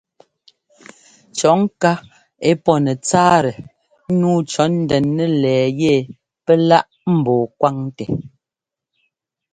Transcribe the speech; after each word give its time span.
Cɔ̌ 1.37 1.53
ŋká 1.61 1.91
ɛ́ 2.49 2.53
pɔ́ 2.63 2.75
nɛtsáatɛ 2.85 3.51
nǔu 4.19 4.37
cɔ̌ 4.51 4.65
ndɛn 4.77 5.05
nɛlɛɛ 5.17 5.65
yɛ 5.81 5.95
pɛ́ 6.45 6.57
láꞌ 6.69 6.91
ḿbɔɔ 7.19 7.41
kwáŋtɛ. 7.59 8.05